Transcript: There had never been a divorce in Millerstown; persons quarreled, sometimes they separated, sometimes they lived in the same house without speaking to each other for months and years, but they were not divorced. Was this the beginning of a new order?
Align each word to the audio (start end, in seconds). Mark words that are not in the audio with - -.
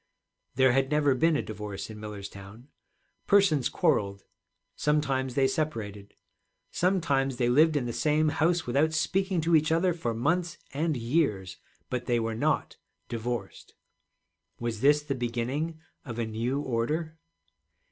There 0.55 0.71
had 0.71 0.89
never 0.89 1.13
been 1.13 1.35
a 1.35 1.43
divorce 1.43 1.91
in 1.91 1.99
Millerstown; 1.99 2.69
persons 3.27 3.69
quarreled, 3.69 4.23
sometimes 4.75 5.35
they 5.35 5.47
separated, 5.47 6.15
sometimes 6.71 7.37
they 7.37 7.49
lived 7.49 7.75
in 7.75 7.85
the 7.85 7.93
same 7.93 8.29
house 8.29 8.65
without 8.65 8.93
speaking 8.93 9.41
to 9.41 9.55
each 9.55 9.71
other 9.71 9.93
for 9.93 10.15
months 10.15 10.57
and 10.73 10.97
years, 10.97 11.57
but 11.91 12.07
they 12.07 12.19
were 12.19 12.33
not 12.33 12.77
divorced. 13.09 13.75
Was 14.59 14.81
this 14.81 15.03
the 15.03 15.13
beginning 15.13 15.79
of 16.03 16.17
a 16.17 16.25
new 16.25 16.59
order? 16.61 17.19